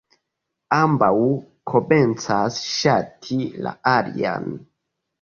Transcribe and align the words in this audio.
Ambaŭ 0.77 1.11
komencas 1.73 2.59
ŝati 2.79 3.41
la 3.69 3.79
alian. 3.97 4.53